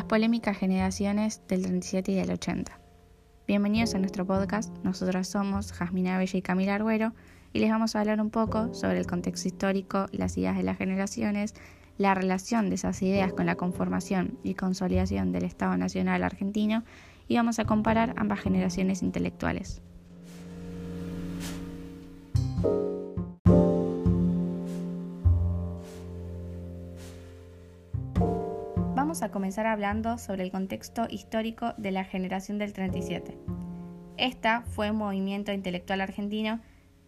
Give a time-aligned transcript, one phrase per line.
[0.00, 2.72] las polémicas generaciones del 37 y del 80.
[3.46, 7.12] Bienvenidos a nuestro podcast, nosotros somos Jasmina Bella y Camila Arguero
[7.52, 10.78] y les vamos a hablar un poco sobre el contexto histórico, las ideas de las
[10.78, 11.52] generaciones,
[11.98, 16.82] la relación de esas ideas con la conformación y consolidación del Estado Nacional argentino
[17.28, 19.82] y vamos a comparar ambas generaciones intelectuales.
[29.22, 33.36] A comenzar hablando sobre el contexto histórico de la generación del 37.
[34.16, 36.60] Esta fue un movimiento intelectual argentino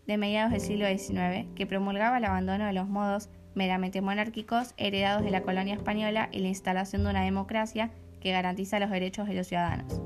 [0.06, 5.24] de mediados del siglo XIX que promulgaba el abandono de los modos meramente monárquicos heredados
[5.24, 9.34] de la colonia española y la instalación de una democracia que garantiza los derechos de
[9.34, 10.02] los ciudadanos.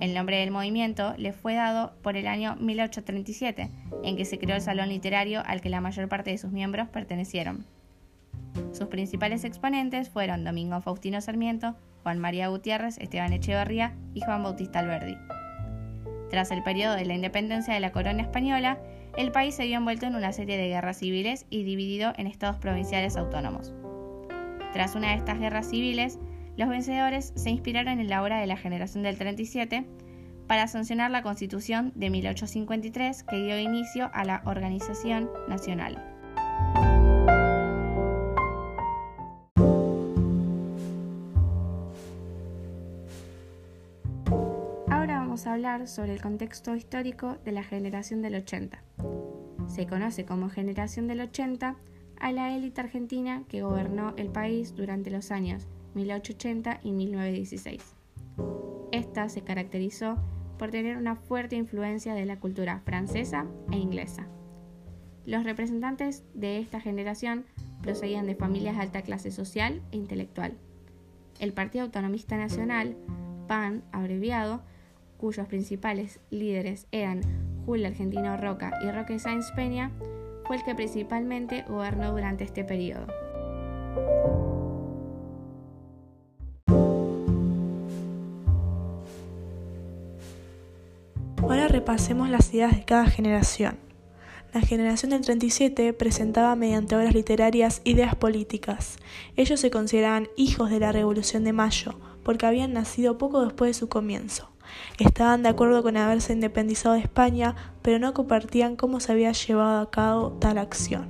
[0.00, 3.70] El nombre del movimiento le fue dado por el año 1837,
[4.04, 6.88] en que se creó el salón literario al que la mayor parte de sus miembros
[6.88, 7.66] pertenecieron.
[8.72, 14.78] Sus principales exponentes fueron Domingo Faustino Sarmiento, Juan María Gutiérrez, Esteban Echeverría y Juan Bautista
[14.78, 15.16] Alberdi.
[16.30, 18.78] Tras el periodo de la independencia de la corona española,
[19.16, 22.56] el país se vio envuelto en una serie de guerras civiles y dividido en estados
[22.56, 23.74] provinciales autónomos.
[24.72, 26.18] Tras una de estas guerras civiles,
[26.56, 29.86] los vencedores se inspiraron en la obra de la generación del 37
[30.46, 36.15] para sancionar la Constitución de 1853 que dio inicio a la Organización Nacional.
[45.52, 48.82] Hablar sobre el contexto histórico de la generación del 80.
[49.66, 51.76] Se conoce como generación del 80
[52.18, 57.94] a la élite argentina que gobernó el país durante los años 1880 y 1916.
[58.92, 60.16] Esta se caracterizó
[60.58, 64.26] por tener una fuerte influencia de la cultura francesa e inglesa.
[65.26, 67.44] Los representantes de esta generación
[67.82, 70.56] procedían de familias de alta clase social e intelectual.
[71.40, 72.96] El Partido Autonomista Nacional,
[73.48, 74.62] PAN abreviado,
[75.16, 77.20] cuyos principales líderes eran
[77.64, 79.90] Julio Argentino Roca y Roque Sáenz Peña,
[80.46, 83.06] fue el que principalmente gobernó durante este periodo.
[91.42, 93.78] Ahora repasemos las ideas de cada generación.
[94.52, 98.96] La generación del 37 presentaba mediante obras literarias ideas políticas.
[99.36, 101.94] Ellos se consideraban hijos de la Revolución de Mayo,
[102.26, 104.50] porque habían nacido poco después de su comienzo.
[104.98, 109.80] Estaban de acuerdo con haberse independizado de España, pero no compartían cómo se había llevado
[109.80, 111.06] a cabo tal acción.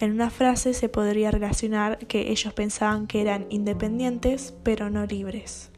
[0.00, 5.70] En una frase se podría relacionar que ellos pensaban que eran independientes, pero no libres.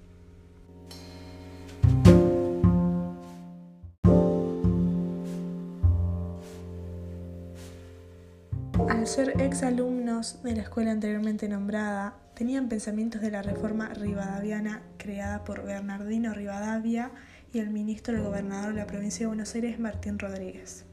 [8.89, 15.45] Al ser exalumnos de la escuela anteriormente nombrada, tenían pensamientos de la reforma rivadaviana creada
[15.45, 17.11] por Bernardino Rivadavia
[17.53, 20.87] y el ministro del gobernador de la provincia de Buenos Aires, Martín Rodríguez.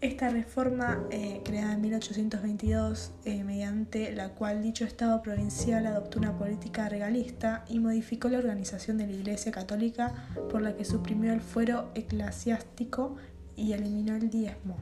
[0.00, 6.36] Esta reforma, eh, creada en 1822, eh, mediante la cual dicho Estado provincial adoptó una
[6.36, 10.12] política regalista y modificó la organización de la Iglesia Católica,
[10.50, 13.14] por la que suprimió el fuero eclesiástico
[13.54, 14.76] y eliminó el diezmo.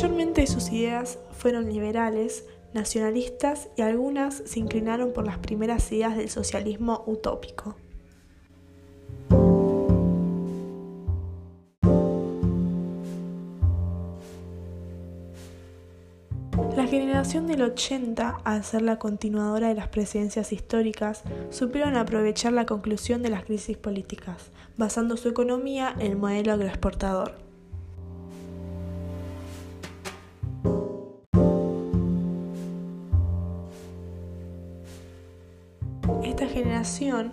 [0.00, 6.30] Mayormente sus ideas fueron liberales, nacionalistas y algunas se inclinaron por las primeras ideas del
[6.30, 7.76] socialismo utópico.
[16.74, 22.64] La generación del 80, al ser la continuadora de las presidencias históricas, supieron aprovechar la
[22.64, 27.49] conclusión de las crisis políticas, basando su economía en el modelo agroexportador.
[36.50, 37.32] Generación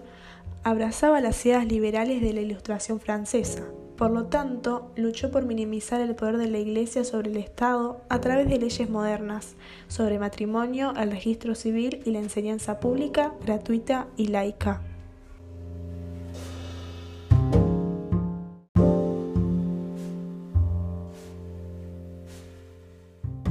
[0.63, 3.63] abrazaba las ideas liberales de la Ilustración francesa.
[3.97, 8.21] Por lo tanto, luchó por minimizar el poder de la Iglesia sobre el Estado a
[8.21, 9.55] través de leyes modernas
[9.87, 14.81] sobre matrimonio, el registro civil y la enseñanza pública, gratuita y laica.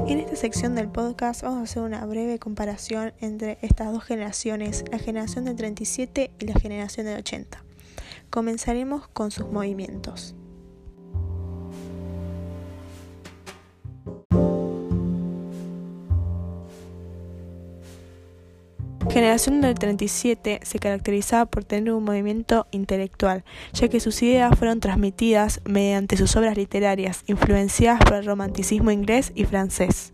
[0.08, 4.84] En esta sección del podcast vamos a hacer una breve comparación entre estas dos generaciones,
[4.92, 7.64] la generación del 37 y la generación del 80.
[8.30, 10.36] Comenzaremos con sus movimientos.
[19.16, 24.78] Generación del 37 se caracterizaba por tener un movimiento intelectual, ya que sus ideas fueron
[24.78, 30.12] transmitidas mediante sus obras literarias, influenciadas por el romanticismo inglés y francés.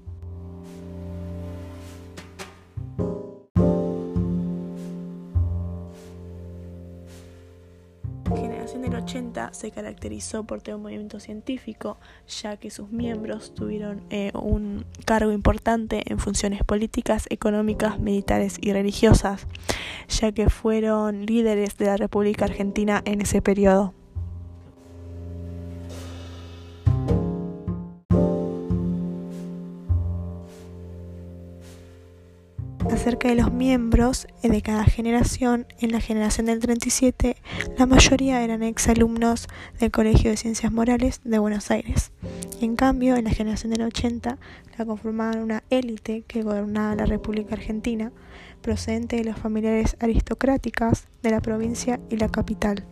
[8.81, 14.31] Del 80 se caracterizó por tener un movimiento científico, ya que sus miembros tuvieron eh,
[14.35, 19.47] un cargo importante en funciones políticas, económicas, militares y religiosas,
[20.09, 23.93] ya que fueron líderes de la República Argentina en ese periodo.
[32.91, 37.37] Acerca de los miembros de cada generación, en la generación del 37,
[37.79, 39.49] la mayoría eran exalumnos
[39.79, 42.13] del Colegio de Ciencias Morales de Buenos Aires.
[42.61, 44.39] En cambio, en la generación del 80,
[44.79, 48.13] la conformaban una élite que gobernaba la República Argentina,
[48.61, 52.87] procedente de las familiares aristocráticas de la provincia y la capital.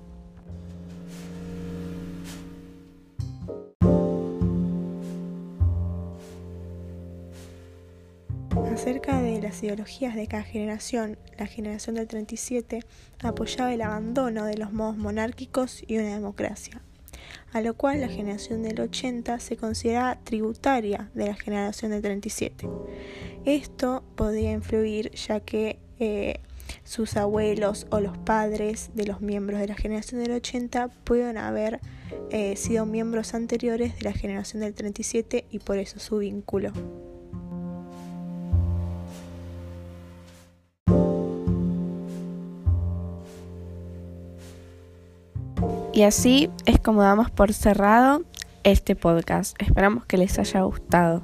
[8.73, 12.85] Acerca de las ideologías de cada generación, la generación del 37
[13.21, 16.81] apoyaba el abandono de los modos monárquicos y una democracia,
[17.53, 22.69] a lo cual la generación del 80 se consideraba tributaria de la generación del 37.
[23.45, 26.39] Esto podía influir ya que eh,
[26.85, 31.81] sus abuelos o los padres de los miembros de la generación del 80 pueden haber
[32.31, 36.73] eh, sido miembros anteriores de la generación del 37 y por eso su vínculo.
[46.01, 48.23] Y así es como damos por cerrado
[48.63, 49.55] este podcast.
[49.61, 51.21] Esperamos que les haya gustado.